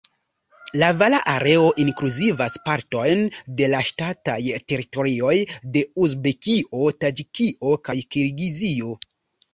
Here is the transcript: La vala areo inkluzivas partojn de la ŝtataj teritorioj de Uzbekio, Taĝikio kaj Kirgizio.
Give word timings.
La 0.83 0.87
vala 1.01 1.17
areo 1.33 1.65
inkluzivas 1.83 2.55
partojn 2.69 3.21
de 3.59 3.69
la 3.73 3.83
ŝtataj 3.91 4.39
teritorioj 4.73 5.37
de 5.77 5.85
Uzbekio, 6.07 6.83
Taĝikio 7.05 7.79
kaj 7.89 7.99
Kirgizio. 8.17 8.97